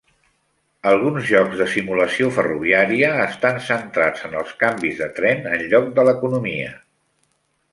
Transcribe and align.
Alguns 0.91 1.25
jocs 1.31 1.59
de 1.59 1.67
simulació 1.73 2.31
ferroviària 2.37 3.11
estan 3.25 3.59
centrats 3.67 4.25
en 4.31 4.35
el 4.41 4.49
canvis 4.65 4.99
de 5.03 5.11
tren 5.21 5.47
enlloc 5.59 5.93
de 6.01 6.07
l"economia. 6.07 6.75